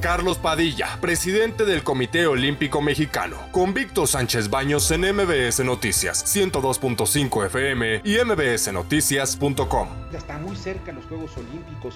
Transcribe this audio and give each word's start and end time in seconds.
Carlos 0.00 0.38
Padilla, 0.38 0.98
presidente 1.00 1.64
del 1.64 1.82
Comité 1.82 2.26
Olímpico 2.26 2.82
Mexicano, 2.82 3.36
con 3.50 3.72
Víctor 3.72 4.06
Sánchez 4.08 4.50
Baños 4.50 4.90
en 4.90 5.00
MBS 5.00 5.64
Noticias 5.64 6.24
102.5 6.36 7.46
FM 7.46 8.02
y 8.04 8.18
mbsnoticias.com. 8.24 9.88
Ya 10.12 10.18
está 10.18 10.38
muy 10.38 10.56
cerca 10.56 10.92
los 10.92 11.04
Juegos 11.06 11.36
Olímpicos 11.36 11.94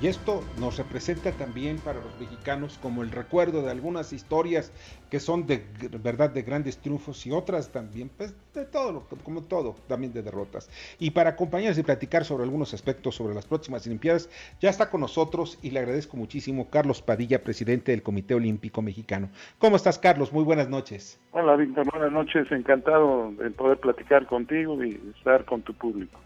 y 0.00 0.06
esto 0.06 0.42
nos 0.58 0.78
representa 0.78 1.32
también 1.32 1.78
para 1.78 2.00
los 2.00 2.18
mexicanos 2.18 2.78
como 2.80 3.02
el 3.02 3.10
recuerdo 3.10 3.62
de 3.62 3.70
algunas 3.70 4.12
historias 4.12 4.72
que 5.10 5.20
son 5.20 5.46
de 5.46 5.64
verdad 6.02 6.30
de 6.30 6.42
grandes 6.42 6.78
triunfos 6.78 7.26
y 7.26 7.32
otras 7.32 7.70
también, 7.70 8.10
pues 8.16 8.34
de 8.54 8.64
todo, 8.64 9.04
como 9.24 9.42
todo, 9.42 9.74
también 9.88 10.12
de 10.12 10.22
derrotas. 10.22 10.70
Y 10.98 11.10
para 11.10 11.30
acompañarnos 11.30 11.78
y 11.78 11.82
platicar 11.82 12.24
sobre 12.24 12.44
algunos 12.44 12.72
aspectos 12.72 13.14
sobre 13.16 13.34
las 13.34 13.46
próximas 13.46 13.86
Olimpiadas, 13.86 14.30
ya 14.60 14.70
está 14.70 14.88
con 14.88 15.00
nosotros 15.02 15.58
y 15.62 15.70
le 15.70 15.80
agradezco 15.80 16.16
muchísimo 16.16 16.70
Carlos 16.70 17.02
Padilla, 17.02 17.42
presidente 17.42 17.92
del 17.92 18.02
Comité 18.02 18.34
Olímpico 18.34 18.82
Mexicano. 18.82 19.28
¿Cómo 19.58 19.76
estás, 19.76 19.98
Carlos? 19.98 20.32
Muy 20.32 20.44
buenas 20.44 20.68
noches. 20.68 21.20
Hola, 21.32 21.56
Víctor, 21.56 21.86
buenas 21.90 22.12
noches. 22.12 22.50
Encantado 22.50 23.32
de 23.32 23.50
poder 23.50 23.78
platicar 23.78 24.26
contigo 24.26 24.82
y 24.82 25.00
estar 25.16 25.44
con 25.44 25.62
tu 25.62 25.74
público. 25.74 26.18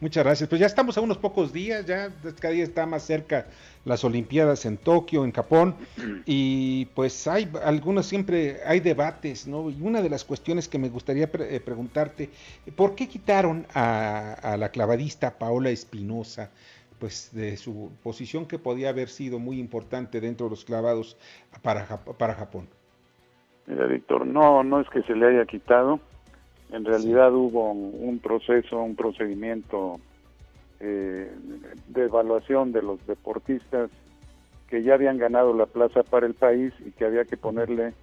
Muchas 0.00 0.24
gracias. 0.24 0.48
Pues 0.48 0.60
ya 0.60 0.66
estamos 0.66 0.96
a 0.96 1.00
unos 1.00 1.18
pocos 1.18 1.52
días, 1.52 1.84
ya 1.84 2.10
cada 2.40 2.54
día 2.54 2.62
está 2.62 2.86
más 2.86 3.02
cerca 3.02 3.46
las 3.84 4.04
Olimpiadas 4.04 4.64
en 4.64 4.76
Tokio, 4.76 5.24
en 5.24 5.32
Japón, 5.32 5.74
y 6.24 6.86
pues 6.94 7.26
hay 7.26 7.48
algunos, 7.64 8.06
siempre 8.06 8.58
hay 8.64 8.78
debates, 8.78 9.48
¿no? 9.48 9.70
Y 9.70 9.80
una 9.80 10.00
de 10.00 10.08
las 10.08 10.24
cuestiones 10.24 10.68
que 10.68 10.78
me 10.78 10.88
gustaría 10.88 11.28
eh, 11.32 11.60
preguntarte, 11.64 12.30
¿por 12.76 12.94
qué 12.94 13.08
quitaron 13.08 13.66
a, 13.74 14.56
la 14.56 14.68
clavadista 14.70 15.38
Paola 15.38 15.70
Espinosa? 15.70 16.50
pues 16.98 17.30
de 17.32 17.56
su 17.56 17.92
posición 18.02 18.44
que 18.44 18.58
podía 18.58 18.88
haber 18.88 19.08
sido 19.08 19.38
muy 19.38 19.60
importante 19.60 20.20
dentro 20.20 20.46
de 20.46 20.50
los 20.50 20.64
clavados 20.64 21.16
para, 21.62 21.86
para 22.18 22.34
Japón. 22.34 22.66
Mira, 23.68 23.86
Víctor, 23.86 24.26
no, 24.26 24.64
no 24.64 24.80
es 24.80 24.90
que 24.90 25.02
se 25.02 25.14
le 25.14 25.28
haya 25.28 25.46
quitado, 25.46 26.00
en 26.72 26.84
realidad 26.84 27.32
hubo 27.34 27.72
un 27.72 28.18
proceso, 28.18 28.78
un 28.78 28.96
procedimiento 28.96 29.98
eh, 30.80 31.30
de 31.88 32.04
evaluación 32.04 32.72
de 32.72 32.82
los 32.82 33.04
deportistas 33.06 33.90
que 34.68 34.82
ya 34.82 34.94
habían 34.94 35.18
ganado 35.18 35.52
la 35.54 35.66
plaza 35.66 36.02
para 36.02 36.26
el 36.26 36.34
país 36.34 36.72
y 36.84 36.90
que 36.92 37.04
había 37.04 37.24
que 37.24 37.36
ponerle 37.36 37.94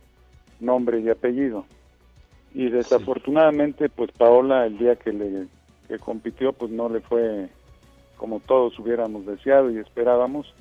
nombre 0.59 0.99
y 0.99 1.09
apellido. 1.09 1.65
Y 2.53 2.69
desafortunadamente, 2.69 3.87
pues 3.89 4.11
Paola, 4.11 4.65
el 4.65 4.77
día 4.77 4.95
que 4.95 5.13
le 5.13 5.47
que 5.87 5.99
compitió, 5.99 6.51
pues 6.53 6.71
no 6.71 6.89
le 6.89 6.99
fue 7.01 7.49
como 8.17 8.39
todos 8.39 8.77
hubiéramos 8.79 9.25
deseado 9.25 9.69
y 9.69 9.77
esperábamos. 9.77 10.53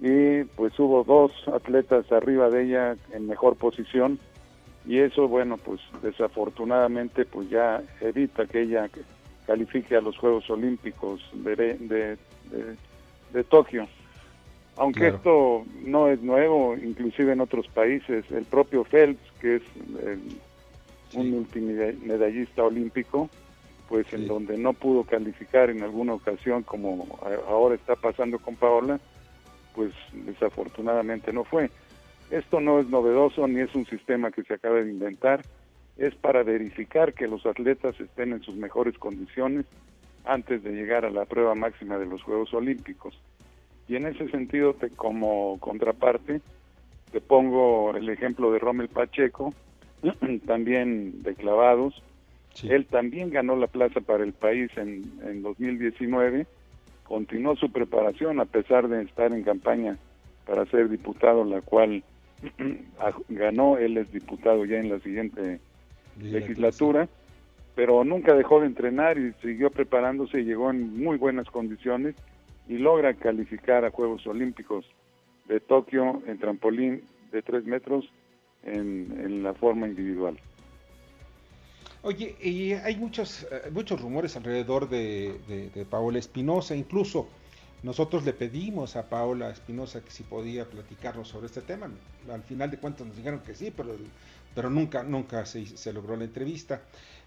Y 0.00 0.44
pues 0.56 0.78
hubo 0.80 1.04
dos 1.04 1.32
atletas 1.48 2.10
arriba 2.10 2.50
de 2.50 2.64
ella 2.64 2.96
en 3.12 3.28
mejor 3.28 3.56
posición 3.56 4.18
y 4.86 4.98
eso 4.98 5.28
bueno 5.28 5.56
pues 5.58 5.80
desafortunadamente 6.02 7.24
pues 7.24 7.48
ya 7.50 7.82
evita 8.00 8.46
que 8.46 8.62
ella 8.62 8.88
califique 9.46 9.96
a 9.96 10.00
los 10.00 10.16
Juegos 10.16 10.48
Olímpicos 10.50 11.20
de, 11.32 12.16
de, 13.32 13.44
Tokio. 13.44 13.88
Aunque 14.76 15.08
esto 15.08 15.64
no 15.84 16.08
es 16.08 16.22
nuevo, 16.22 16.74
inclusive 16.76 17.32
en 17.32 17.40
otros 17.40 17.68
países, 17.68 18.24
el 18.30 18.44
propio 18.44 18.84
Phelps, 18.84 19.20
que 19.40 19.56
es 19.56 19.62
un 21.14 21.30
multimedallista 21.30 22.62
olímpico, 22.62 23.28
pues 23.88 24.10
en 24.14 24.26
donde 24.26 24.56
no 24.56 24.72
pudo 24.72 25.04
calificar 25.04 25.68
en 25.68 25.82
alguna 25.82 26.14
ocasión 26.14 26.62
como 26.62 27.18
ahora 27.46 27.74
está 27.74 27.96
pasando 27.96 28.38
con 28.38 28.56
Paola, 28.56 28.98
pues 29.74 29.92
desafortunadamente 30.12 31.32
no 31.32 31.44
fue. 31.44 31.70
Esto 32.32 32.62
no 32.62 32.80
es 32.80 32.88
novedoso 32.88 33.46
ni 33.46 33.60
es 33.60 33.74
un 33.74 33.84
sistema 33.84 34.30
que 34.30 34.42
se 34.42 34.54
acaba 34.54 34.80
de 34.80 34.90
inventar, 34.90 35.42
es 35.98 36.14
para 36.14 36.42
verificar 36.42 37.12
que 37.12 37.28
los 37.28 37.44
atletas 37.44 38.00
estén 38.00 38.32
en 38.32 38.42
sus 38.42 38.56
mejores 38.56 38.96
condiciones 38.96 39.66
antes 40.24 40.62
de 40.62 40.72
llegar 40.72 41.04
a 41.04 41.10
la 41.10 41.26
prueba 41.26 41.54
máxima 41.54 41.98
de 41.98 42.06
los 42.06 42.22
Juegos 42.22 42.54
Olímpicos. 42.54 43.20
Y 43.86 43.96
en 43.96 44.06
ese 44.06 44.30
sentido, 44.30 44.72
te, 44.72 44.88
como 44.88 45.58
contraparte, 45.60 46.40
te 47.10 47.20
pongo 47.20 47.94
el 47.94 48.08
ejemplo 48.08 48.50
de 48.50 48.60
Rommel 48.60 48.88
Pacheco, 48.88 49.52
también 50.46 51.22
de 51.22 51.34
clavados. 51.34 52.02
Él 52.62 52.86
también 52.86 53.28
ganó 53.28 53.56
la 53.56 53.66
plaza 53.66 54.00
para 54.00 54.24
el 54.24 54.32
país 54.32 54.70
en, 54.76 55.02
en 55.22 55.42
2019, 55.42 56.46
continuó 57.04 57.56
su 57.56 57.70
preparación 57.70 58.40
a 58.40 58.46
pesar 58.46 58.88
de 58.88 59.02
estar 59.02 59.34
en 59.34 59.42
campaña 59.42 59.98
para 60.46 60.64
ser 60.64 60.88
diputado, 60.88 61.44
la 61.44 61.60
cual 61.60 62.02
ganó, 63.28 63.78
él 63.78 63.96
es 63.98 64.12
diputado 64.12 64.64
ya 64.64 64.78
en 64.78 64.90
la 64.90 64.98
siguiente 65.00 65.60
legislatura, 66.20 67.08
pero 67.74 68.04
nunca 68.04 68.34
dejó 68.34 68.60
de 68.60 68.66
entrenar 68.66 69.18
y 69.18 69.32
siguió 69.40 69.70
preparándose 69.70 70.40
y 70.40 70.44
llegó 70.44 70.70
en 70.70 71.02
muy 71.02 71.16
buenas 71.16 71.48
condiciones 71.48 72.14
y 72.68 72.78
logra 72.78 73.14
calificar 73.14 73.84
a 73.84 73.90
Juegos 73.90 74.26
Olímpicos 74.26 74.84
de 75.48 75.60
Tokio 75.60 76.22
en 76.26 76.38
trampolín 76.38 77.02
de 77.32 77.42
tres 77.42 77.64
metros 77.64 78.04
en, 78.64 79.42
la 79.42 79.54
forma 79.54 79.88
individual. 79.88 80.38
Oye, 82.02 82.36
y 82.40 82.72
hay 82.72 82.96
muchos, 82.96 83.46
eh, 83.50 83.70
muchos 83.72 84.00
rumores 84.00 84.36
alrededor 84.36 84.88
de, 84.88 85.38
de, 85.48 85.70
de 85.70 85.84
Paola 85.84 86.18
Espinosa, 86.18 86.76
incluso 86.76 87.28
nosotros 87.82 88.24
le 88.24 88.32
pedimos 88.32 88.94
a 88.94 89.08
Paola 89.08 89.50
Espinosa 89.50 90.02
que 90.02 90.12
si 90.12 90.22
podía 90.22 90.64
platicarnos 90.64 91.28
sobre 91.28 91.46
este 91.46 91.62
tema. 91.62 91.90
Al 92.30 92.42
final 92.44 92.70
de 92.70 92.78
cuentas 92.78 93.06
nos 93.06 93.16
dijeron 93.16 93.40
que 93.40 93.56
sí, 93.56 93.72
pero, 93.76 93.96
pero 94.54 94.70
nunca, 94.70 95.02
nunca 95.02 95.44
se, 95.46 95.92
logró 95.92 96.16
la 96.16 96.24
entrevista. 96.24 96.82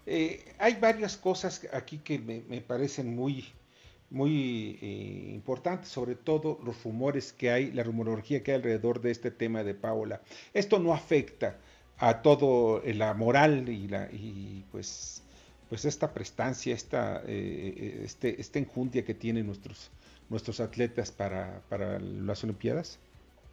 Eh, 0.06 0.54
hay 0.58 0.76
varias 0.76 1.18
cosas 1.18 1.68
aquí 1.72 1.98
que 1.98 2.18
me, 2.18 2.60
parecen 2.62 3.14
muy, 3.14 3.44
muy 4.08 4.78
eh, 4.80 5.30
importantes, 5.34 5.90
sobre 5.90 6.14
todo 6.14 6.58
los 6.64 6.82
rumores 6.84 7.34
que 7.34 7.50
hay, 7.50 7.70
la 7.72 7.82
rumorología 7.82 8.42
que 8.42 8.52
hay 8.52 8.56
alrededor 8.56 9.02
de 9.02 9.10
este 9.10 9.30
tema 9.30 9.62
de 9.62 9.74
Paola. 9.74 10.22
Esto 10.54 10.78
no 10.78 10.94
afecta 10.94 11.58
a 11.98 12.22
todo 12.22 12.82
eh, 12.82 12.94
la 12.94 13.12
moral 13.12 13.68
y 13.68 13.88
la 13.88 14.08
y 14.10 14.64
pues 14.72 15.22
pues 15.68 15.84
esta 15.84 16.14
prestancia, 16.14 16.72
esta 16.72 17.22
este, 17.26 18.40
esta 18.40 18.60
enjundia 18.60 19.04
que 19.04 19.14
tienen 19.14 19.46
nuestros 19.46 19.90
nuestros 20.28 20.60
atletas 20.60 21.12
para, 21.12 21.60
para 21.68 21.98
las 21.98 22.42
Olimpiadas? 22.44 22.98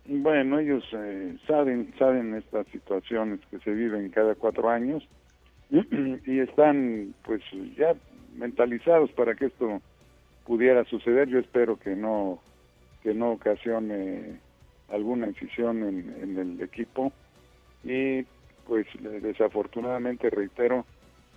Bueno, 0.06 0.60
ellos 0.60 0.84
eh, 0.94 1.38
saben, 1.48 1.94
saben 1.98 2.36
estas 2.36 2.68
situaciones 2.68 3.40
que 3.50 3.60
se 3.60 3.72
viven 3.72 4.10
cada 4.10 4.36
cuatro 4.36 4.70
años 4.70 5.08
y 5.70 6.40
están 6.40 7.14
pues 7.24 7.42
ya 7.78 7.96
mentalizados 8.36 9.12
para 9.12 9.36
que 9.36 9.46
esto 9.46 9.82
pudiera 10.46 10.84
suceder. 10.86 11.30
Yo 11.30 11.40
espero 11.40 11.78
que 11.78 11.96
no 11.96 12.40
que 13.02 13.14
no 13.14 13.32
ocasione 13.32 14.40
alguna 14.90 15.28
incisión 15.28 15.84
en, 15.84 16.16
en 16.22 16.38
el 16.38 16.62
equipo 16.62 17.12
y 17.84 18.24
pues 18.66 18.88
desafortunadamente 19.02 20.30
reitero 20.30 20.86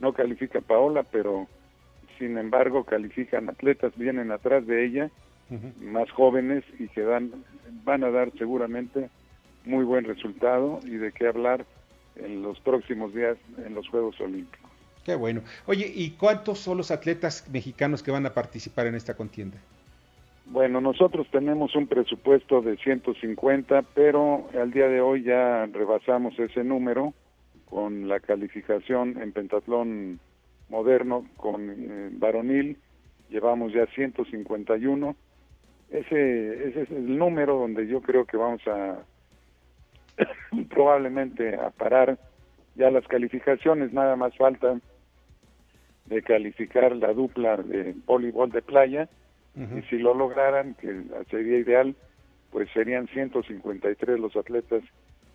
no 0.00 0.12
califica 0.12 0.60
Paola, 0.60 1.02
pero 1.02 1.48
sin 2.18 2.38
embargo 2.38 2.84
califican 2.84 3.48
atletas 3.48 3.92
vienen 3.96 4.30
atrás 4.30 4.66
de 4.66 4.84
ella 4.84 5.10
más 5.80 6.10
jóvenes 6.10 6.64
y 6.78 6.88
que 6.88 7.02
dan, 7.02 7.30
van 7.84 8.02
a 8.02 8.10
dar 8.10 8.32
seguramente 8.36 9.10
muy 9.64 9.84
buen 9.84 10.04
resultado 10.04 10.80
y 10.84 10.96
de 10.96 11.12
qué 11.12 11.28
hablar 11.28 11.64
en 12.16 12.42
los 12.42 12.58
próximos 12.60 13.14
días 13.14 13.36
en 13.64 13.74
los 13.74 13.88
Juegos 13.88 14.20
Olímpicos. 14.20 14.70
Qué 15.04 15.14
bueno. 15.14 15.42
Oye, 15.66 15.90
¿y 15.94 16.10
cuántos 16.12 16.58
son 16.58 16.78
los 16.78 16.90
atletas 16.90 17.48
mexicanos 17.52 18.02
que 18.02 18.10
van 18.10 18.26
a 18.26 18.34
participar 18.34 18.86
en 18.86 18.96
esta 18.96 19.14
contienda? 19.14 19.58
Bueno, 20.46 20.80
nosotros 20.80 21.26
tenemos 21.30 21.74
un 21.74 21.86
presupuesto 21.86 22.60
de 22.60 22.76
150, 22.76 23.82
pero 23.94 24.48
al 24.60 24.72
día 24.72 24.88
de 24.88 25.00
hoy 25.00 25.22
ya 25.22 25.66
rebasamos 25.66 26.38
ese 26.38 26.64
número 26.64 27.14
con 27.68 28.08
la 28.08 28.20
calificación 28.20 29.20
en 29.20 29.32
pentatlón 29.32 30.20
moderno 30.68 31.26
con 31.36 31.70
eh, 31.70 32.10
varonil, 32.12 32.78
llevamos 33.28 33.72
ya 33.72 33.86
151 33.86 35.16
ese, 35.90 36.68
ese 36.68 36.82
es 36.82 36.90
el 36.90 37.16
número 37.16 37.58
donde 37.58 37.86
yo 37.86 38.00
creo 38.00 38.24
que 38.24 38.36
vamos 38.36 38.60
a 38.66 38.98
probablemente 40.70 41.54
a 41.54 41.70
parar 41.70 42.18
ya 42.74 42.90
las 42.90 43.06
calificaciones, 43.06 43.92
nada 43.92 44.16
más 44.16 44.36
falta 44.36 44.80
de 46.06 46.22
calificar 46.22 46.94
la 46.94 47.12
dupla 47.12 47.56
de 47.56 47.94
voleibol 48.06 48.50
de 48.50 48.62
playa 48.62 49.08
y 49.56 49.80
si 49.88 49.96
lo 49.96 50.12
lograran, 50.12 50.74
que 50.74 51.04
sería 51.30 51.56
ideal, 51.56 51.96
pues 52.50 52.68
serían 52.74 53.08
153 53.08 54.20
los 54.20 54.36
atletas 54.36 54.82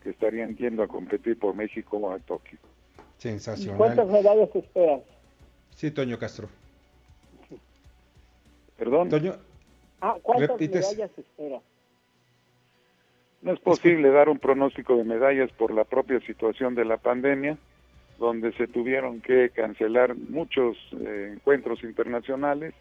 que 0.04 0.12
estarían 0.12 0.56
yendo 0.58 0.84
a 0.84 0.88
competir 0.88 1.40
por 1.40 1.56
México 1.56 2.12
a 2.12 2.20
Tokio. 2.20 2.60
Sensacional. 3.18 3.80
¿Cuántas 3.80 4.08
medallas 4.10 4.56
esperas? 4.56 5.02
Sí, 5.82 5.90
Toño 5.90 6.20
Castro. 6.20 6.48
Perdón. 8.78 9.10
Toño, 9.10 9.34
Ah, 10.00 10.16
¿cuántas 10.22 10.60
medallas 10.60 11.10
espera? 11.18 11.60
No 13.42 13.52
es 13.52 13.60
posible 13.62 14.12
dar 14.12 14.30
un 14.30 14.38
pronóstico 14.38 14.96
de 14.96 15.04
medallas 15.04 15.52
por 15.54 15.74
la 15.74 15.84
propia 15.84 16.20
situación 16.20 16.76
de 16.76 16.86
la 16.86 16.98
pandemia, 16.98 17.58
donde 18.20 18.54
se 18.54 18.68
tuvieron 18.68 19.22
que 19.22 19.50
cancelar 19.50 20.16
muchos 20.16 20.78
eh, 21.00 21.32
encuentros 21.34 21.84
internacionales. 21.84 22.76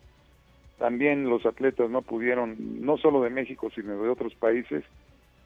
También 0.79 1.26
los 1.26 1.47
atletas 1.47 1.88
no 1.88 2.02
pudieron, 2.02 2.85
no 2.85 2.99
solo 2.99 3.23
de 3.23 3.31
México, 3.31 3.70
sino 3.75 4.02
de 4.02 4.11
otros 4.11 4.35
países, 4.35 4.85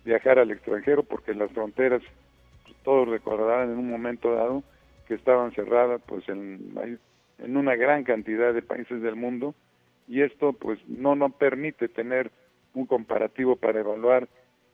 viajar 0.04 0.40
al 0.40 0.50
extranjero 0.50 1.04
porque 1.04 1.34
las 1.34 1.52
fronteras, 1.52 2.02
pues, 2.64 2.76
todos 2.82 3.06
recordarán 3.06 3.70
en 3.70 3.78
un 3.78 3.88
momento 3.88 4.34
dado 4.34 4.64
que 5.06 5.14
estaban 5.14 5.52
cerradas 5.52 6.02
pues 6.04 6.28
en, 6.28 6.98
en 7.38 7.56
una 7.56 7.76
gran 7.76 8.04
cantidad 8.04 8.54
de 8.54 8.62
países 8.62 9.02
del 9.02 9.16
mundo 9.16 9.54
y 10.08 10.22
esto 10.22 10.52
pues 10.52 10.78
no 10.88 11.14
nos 11.14 11.32
permite 11.34 11.88
tener 11.88 12.30
un 12.74 12.86
comparativo 12.86 13.56
para 13.56 13.80
evaluar 13.80 14.28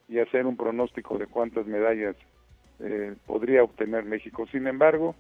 y 0.09 0.19
hacer 0.19 0.47
un 0.47 0.57
pronóstico 0.57 1.19
de 1.19 1.27
cuántas 1.27 1.67
medallas 1.67 2.17
eh, 2.81 3.15
podría 3.27 3.63
obtener 3.63 4.05
México. 4.05 4.47
Sin 4.51 4.67
embargo, 4.67 5.15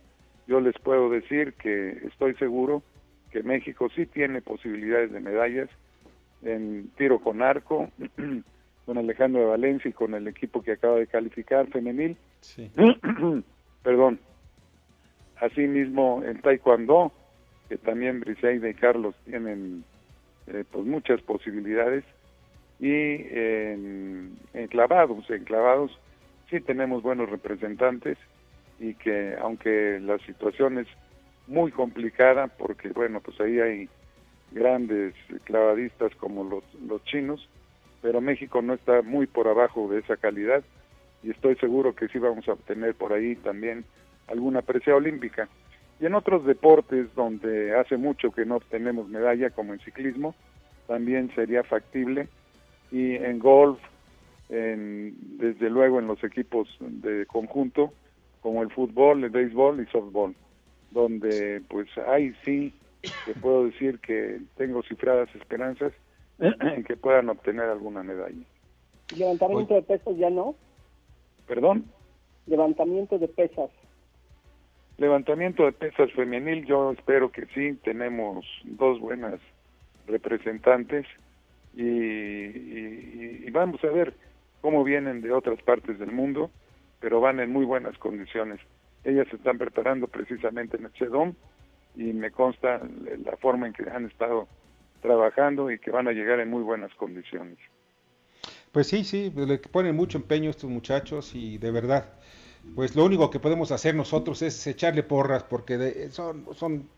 yo 0.46 0.60
les 0.60 0.76
puedo 0.78 1.10
decir 1.10 1.54
que 1.54 1.90
estoy 2.08 2.34
seguro 2.34 2.82
que 3.30 3.42
México 3.42 3.88
sí 3.94 4.06
tiene 4.06 4.42
posibilidades 4.42 5.12
de 5.12 5.20
medallas 5.20 5.68
en 6.42 6.90
tiro 6.96 7.20
con 7.20 7.42
arco, 7.42 7.90
con 8.86 8.98
Alejandro 8.98 9.42
de 9.42 9.46
Valencia 9.46 9.88
y 9.88 9.92
con 9.92 10.14
el 10.14 10.26
equipo 10.26 10.62
que 10.62 10.72
acaba 10.72 10.96
de 10.96 11.06
calificar 11.06 11.68
femenil. 11.68 12.16
Sí. 12.40 12.70
Perdón. 13.82 14.18
Asimismo 15.36 16.22
en 16.24 16.40
taekwondo, 16.40 17.12
que 17.70 17.78
también 17.78 18.18
Briseida 18.18 18.68
y 18.68 18.74
Carlos 18.74 19.14
tienen 19.24 19.84
eh, 20.48 20.64
pues 20.72 20.84
muchas 20.84 21.22
posibilidades. 21.22 22.04
Y 22.80 22.90
en, 22.90 24.36
en 24.54 24.66
clavados, 24.66 25.30
en 25.30 25.44
clavados 25.44 25.96
sí 26.50 26.60
tenemos 26.60 27.02
buenos 27.02 27.30
representantes 27.30 28.18
y 28.80 28.94
que 28.94 29.36
aunque 29.40 30.00
la 30.00 30.18
situación 30.18 30.78
es 30.78 30.88
muy 31.46 31.70
complicada 31.70 32.48
porque 32.48 32.88
bueno 32.88 33.20
pues 33.20 33.40
ahí 33.40 33.60
hay 33.60 33.88
grandes 34.50 35.14
clavadistas 35.44 36.14
como 36.16 36.42
los, 36.42 36.64
los 36.86 37.04
chinos 37.04 37.48
pero 38.02 38.20
México 38.20 38.62
no 38.62 38.74
está 38.74 39.02
muy 39.02 39.26
por 39.26 39.46
abajo 39.46 39.88
de 39.90 40.00
esa 40.00 40.16
calidad 40.16 40.64
y 41.22 41.30
estoy 41.30 41.56
seguro 41.56 41.94
que 41.94 42.08
sí 42.08 42.18
vamos 42.18 42.48
a 42.48 42.54
obtener 42.54 42.94
por 42.94 43.12
ahí 43.12 43.36
también 43.36 43.84
alguna 44.26 44.62
presea 44.62 44.96
olímpica 44.96 45.48
y 46.00 46.06
en 46.06 46.14
otros 46.14 46.44
deportes 46.46 47.14
donde 47.14 47.76
hace 47.76 47.96
mucho 47.96 48.32
que 48.32 48.46
no 48.46 48.56
obtenemos 48.56 49.08
medalla 49.08 49.50
como 49.50 49.74
en 49.74 49.80
ciclismo 49.80 50.34
también 50.86 51.30
sería 51.34 51.62
factible 51.62 52.28
y 52.90 53.14
en 53.14 53.38
golf 53.38 53.78
en, 54.48 55.14
desde 55.38 55.70
luego 55.70 55.98
en 55.98 56.06
los 56.06 56.22
equipos 56.24 56.68
de 56.80 57.26
conjunto 57.26 57.92
como 58.40 58.62
el 58.62 58.70
fútbol, 58.70 59.22
el 59.22 59.30
béisbol 59.30 59.82
y 59.82 59.86
softball, 59.86 60.34
donde 60.90 61.60
pues 61.68 61.86
ahí 62.08 62.34
sí 62.44 62.72
que 63.26 63.34
puedo 63.34 63.66
decir 63.66 63.98
que 64.00 64.40
tengo 64.56 64.82
cifradas 64.82 65.28
esperanzas 65.34 65.92
en 66.38 66.82
que 66.84 66.96
puedan 66.96 67.28
obtener 67.28 67.66
alguna 67.66 68.02
medalla. 68.02 68.44
¿Levantamiento 69.16 69.74
de 69.74 69.82
pesas 69.82 70.16
ya 70.16 70.30
no? 70.30 70.54
¿Perdón? 71.46 71.84
Levantamiento 72.46 73.18
de 73.18 73.28
pesas. 73.28 73.70
Levantamiento 75.00 75.64
de 75.64 75.72
pesas 75.72 76.12
femenil, 76.12 76.64
yo 76.66 76.92
espero 76.92 77.32
que 77.32 77.46
sí, 77.54 77.72
tenemos 77.82 78.46
dos 78.64 79.00
buenas 79.00 79.40
representantes 80.06 81.06
y, 81.74 83.50
vamos 83.50 83.82
a 83.82 83.88
ver 83.88 84.14
cómo 84.60 84.84
vienen 84.84 85.22
de 85.22 85.32
otras 85.32 85.60
partes 85.62 85.98
del 85.98 86.12
mundo 86.12 86.50
pero 87.00 87.20
van 87.20 87.40
en 87.40 87.50
muy 87.50 87.64
buenas 87.64 87.96
condiciones. 87.98 88.60
Ellas 89.04 89.26
se 89.30 89.36
están 89.36 89.58
preparando 89.58 90.06
precisamente 90.06 90.76
en 90.76 90.84
el 90.84 90.92
CEDOM 90.92 91.34
y 91.96 92.12
me 92.12 92.30
consta 92.30 92.80
la 93.24 93.36
forma 93.38 93.66
en 93.66 93.72
que 93.72 93.88
han 93.90 94.06
estado 94.06 94.46
trabajando 95.00 95.70
y 95.70 95.78
que 95.78 95.90
van 95.90 96.06
a 96.08 96.12
llegar 96.12 96.40
en 96.40 96.50
muy 96.50 96.62
buenas 96.62 96.94
condiciones. 96.94 97.58
Pues 98.70 98.86
sí, 98.86 99.02
sí, 99.02 99.32
le 99.34 99.58
ponen 99.58 99.96
mucho 99.96 100.18
empeño 100.18 100.50
estos 100.50 100.70
muchachos 100.70 101.34
y 101.34 101.58
de 101.58 101.70
verdad, 101.70 102.12
pues 102.74 102.94
lo 102.94 103.04
único 103.04 103.30
que 103.30 103.40
podemos 103.40 103.72
hacer 103.72 103.94
nosotros 103.94 104.42
es 104.42 104.66
echarle 104.66 105.02
porras 105.02 105.42
porque 105.42 106.08
son, 106.12 106.46
son, 106.56 106.88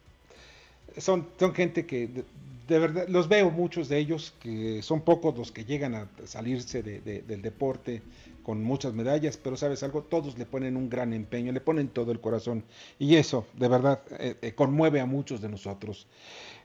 son, 0.99 1.29
son 1.39 1.55
gente 1.55 1.87
que 1.87 2.25
de, 2.69 2.79
verdad, 2.79 3.09
los 3.09 3.29
veo 3.29 3.51
muchos 3.51 3.89
de 3.89 3.99
ellos, 3.99 4.35
que 4.41 4.83
son 4.83 5.01
pocos 5.03 5.37
los 5.37 5.53
que 5.53 5.65
llegan 5.65 5.95
a 5.95 6.09
salirse 6.25 6.83
del 6.83 7.43
deporte 7.43 8.03
con 8.43 8.63
muchas 8.63 8.93
medallas, 8.93 9.37
pero 9.37 9.57
sabes 9.57 9.83
algo, 9.83 10.03
todos 10.03 10.37
le 10.37 10.47
ponen 10.47 10.77
un 10.77 10.91
gran 10.91 11.13
empeño, 11.13 11.53
le 11.53 11.61
ponen 11.61 11.89
todo 11.89 12.13
el 12.13 12.21
corazón 12.21 12.65
y 12.99 13.17
eso 13.17 13.47
de 13.55 13.69
verdad 13.69 14.01
eh, 14.19 14.37
eh, 14.43 14.53
conmueve 14.53 15.01
a 15.01 15.07
muchos 15.07 15.41
de 15.41 15.49
nosotros. 15.49 16.07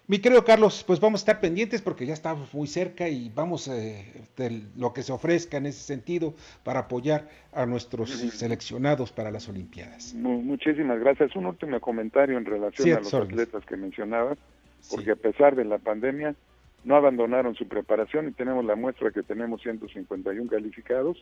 Mi 0.09 0.19
querido 0.19 0.45
Carlos, 0.45 0.85
pues 0.87 1.01
vamos 1.01 1.19
a 1.19 1.23
estar 1.23 1.41
pendientes 1.41 1.81
porque 1.81 2.05
ya 2.05 2.13
estamos 2.13 2.53
muy 2.53 2.67
cerca 2.67 3.09
y 3.09 3.29
vamos 3.35 3.67
eh, 3.67 4.05
de 4.37 4.61
lo 4.77 4.93
que 4.93 5.03
se 5.03 5.11
ofrezca 5.11 5.57
en 5.57 5.65
ese 5.65 5.81
sentido 5.81 6.33
para 6.63 6.79
apoyar 6.79 7.27
a 7.51 7.65
nuestros 7.65 8.11
seleccionados 8.11 9.11
para 9.11 9.31
las 9.31 9.49
Olimpiadas. 9.49 10.13
Muchísimas 10.13 11.01
gracias. 11.01 11.35
Un 11.35 11.47
último 11.47 11.81
comentario 11.81 12.37
en 12.37 12.45
relación 12.45 12.89
a 12.93 12.99
los 13.01 13.13
atletas 13.13 13.65
que 13.65 13.75
mencionaba, 13.75 14.37
porque 14.89 15.11
a 15.11 15.17
pesar 15.17 15.57
de 15.57 15.65
la 15.65 15.77
pandemia 15.77 16.35
no 16.85 16.95
abandonaron 16.95 17.55
su 17.55 17.67
preparación 17.67 18.29
y 18.29 18.31
tenemos 18.31 18.63
la 18.63 18.77
muestra 18.77 19.11
que 19.11 19.23
tenemos 19.23 19.61
151 19.61 20.49
calificados 20.49 21.21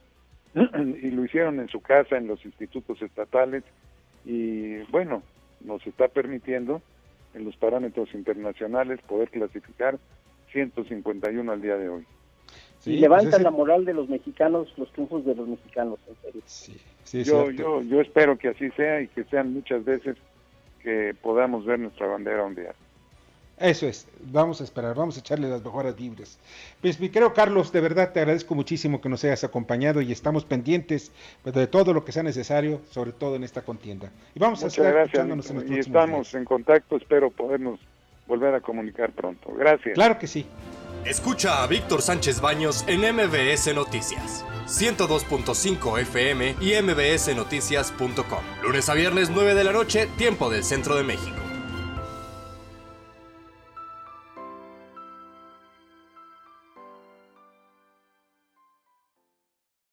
y 0.54 1.10
lo 1.10 1.26
hicieron 1.26 1.60
en 1.60 1.70
su 1.70 1.82
casa, 1.82 2.18
en 2.18 2.28
los 2.28 2.46
institutos 2.46 3.02
estatales 3.02 3.64
y 4.26 4.78
bueno, 4.92 5.24
nos 5.62 5.86
está 5.88 6.08
permitiendo 6.08 6.84
en 7.36 7.46
los 7.46 7.56
parámetros 7.58 8.14
internacionales 8.14 9.00
poder 9.08 9.30
clasificar 9.30 10.00
151 10.52 11.52
al 11.52 11.62
día 11.62 11.76
de 11.76 11.90
hoy. 11.90 12.06
y 12.86 12.98
levantan 12.98 13.32
pues 13.32 13.44
la 13.44 13.52
moral 13.52 13.86
de 13.86 13.94
los 13.94 14.10
mexicanos, 14.10 14.74
los 14.78 14.92
triunfos 14.94 15.26
de 15.26 15.36
los 15.36 15.48
mexicanos, 15.48 16.00
en 16.08 16.42
serio. 16.46 17.24
yo, 17.26 17.52
yo, 17.52 17.82
yo 17.82 18.02
espero 18.02 18.38
que 18.38 18.50
así 18.50 18.70
sea 18.72 19.02
y 19.02 19.08
que 19.10 19.26
sean 19.26 19.54
muchas 19.54 19.84
veces 19.84 20.18
que 20.82 21.16
podamos 21.22 21.66
ver 21.66 21.80
nuestra 21.80 22.08
bandera 22.08 22.44
ondear. 22.44 22.76
Eso 23.58 23.88
es, 23.88 24.06
vamos 24.20 24.60
a 24.60 24.66
esperar, 24.66 24.96
vamos 24.96 25.16
a 25.16 25.22
echarle 25.22 25.50
las 25.50 25.64
mejoras 25.64 25.98
libres. 25.98 26.38
Pues 26.82 27.00
mi 27.00 27.08
querido 27.08 27.34
Carlos, 27.34 27.72
de 27.72 27.80
verdad 27.80 28.12
te 28.12 28.20
agradezco 28.20 28.54
muchísimo 28.54 29.00
que 29.00 29.08
nos 29.08 29.24
hayas 29.24 29.46
acompañado 29.46 30.02
y 30.02 30.12
estamos 30.12 30.44
pendientes 30.44 31.12
pues, 31.42 31.56
de 31.56 31.68
todo 31.68 31.94
lo 31.94 32.04
que 32.04 32.12
sea 32.12 32.24
necesario, 32.24 32.82
sobre 32.92 33.14
todo 33.14 33.38
en 33.38 33.46
esta 33.46 33.62
contienda. 33.62 34.12
Y 34.34 34.40
vamos 34.40 34.62
a 34.64 34.68
estar 34.68 34.98
escuchándonos 34.98 35.50
en 35.52 35.74
Y 35.74 35.80
estamos 35.80 36.34
en 36.34 36.44
contacto, 36.44 36.98
espero 36.98 37.32
podernos 37.32 37.80
volver 38.28 38.54
a 38.56 38.60
comunicar 38.60 39.12
pronto. 39.12 39.54
Gracias. 39.54 39.94
Claro 39.94 40.20
que 40.20 40.28
sí. 40.28 40.46
Escucha 41.06 41.64
a 41.64 41.68
Víctor 41.68 42.02
Sánchez 42.02 42.42
Baños 42.42 42.84
en 42.88 43.02
MBS 43.02 43.74
Noticias. 43.74 44.44
102.5 44.66 46.02
FM 46.02 46.56
y 46.60 46.74
mbsnoticias.com. 46.82 48.44
Lunes 48.64 48.90
a 48.90 48.94
viernes 48.96 49.30
9 49.30 49.54
de 49.54 49.64
la 49.64 49.72
noche, 49.72 50.08
tiempo 50.18 50.50
del 50.50 50.64
centro 50.64 50.96
de 50.96 51.04
México. 51.04 51.45